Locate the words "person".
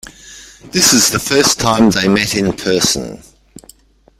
2.53-3.21